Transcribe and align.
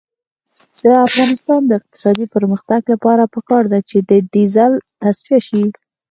د 0.83 0.85
افغانستان 1.07 1.61
د 1.65 1.71
اقتصادي 1.79 2.25
پرمختګ 2.35 2.81
لپاره 2.93 3.23
پکار 3.35 3.63
ده 3.71 3.79
چې 3.89 3.97
ډیزل 4.33 4.71
تصفیه 5.01 5.39
شي. 5.47 5.63